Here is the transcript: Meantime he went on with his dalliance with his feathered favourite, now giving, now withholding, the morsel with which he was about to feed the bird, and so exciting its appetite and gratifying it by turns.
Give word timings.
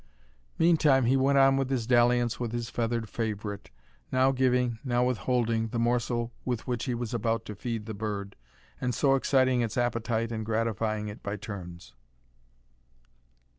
Meantime 0.57 1.05
he 1.05 1.15
went 1.15 1.37
on 1.37 1.57
with 1.57 1.69
his 1.69 1.85
dalliance 1.85 2.39
with 2.39 2.53
his 2.53 2.71
feathered 2.71 3.07
favourite, 3.07 3.69
now 4.11 4.31
giving, 4.31 4.79
now 4.83 5.03
withholding, 5.05 5.67
the 5.67 5.77
morsel 5.77 6.33
with 6.43 6.65
which 6.65 6.85
he 6.85 6.95
was 6.95 7.13
about 7.13 7.45
to 7.45 7.53
feed 7.53 7.85
the 7.85 7.93
bird, 7.93 8.35
and 8.81 8.95
so 8.95 9.13
exciting 9.13 9.61
its 9.61 9.77
appetite 9.77 10.31
and 10.31 10.43
gratifying 10.43 11.07
it 11.07 11.21
by 11.21 11.35
turns. 11.37 11.93